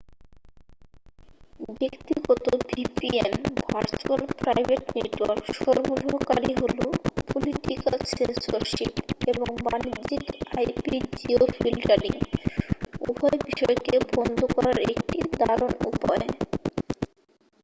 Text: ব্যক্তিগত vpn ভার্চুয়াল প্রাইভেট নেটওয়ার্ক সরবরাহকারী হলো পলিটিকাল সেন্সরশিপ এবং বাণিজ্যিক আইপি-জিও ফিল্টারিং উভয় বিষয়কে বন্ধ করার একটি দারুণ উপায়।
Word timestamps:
ব্যক্তিগত 1.73 2.29
vpn 2.69 3.33
ভার্চুয়াল 3.63 4.21
প্রাইভেট 4.39 4.81
নেটওয়ার্ক 4.95 5.43
সরবরাহকারী 5.57 6.51
হলো 6.61 6.85
পলিটিকাল 7.29 7.95
সেন্সরশিপ 8.11 8.93
এবং 9.27 9.47
বাণিজ্যিক 9.65 10.23
আইপি-জিও 10.53 11.43
ফিল্টারিং 11.55 12.15
উভয় 13.01 13.37
বিষয়কে 13.47 13.93
বন্ধ 14.11 14.39
করার 14.55 14.77
একটি 14.91 15.17
দারুণ 15.39 15.73
উপায়। 15.89 16.25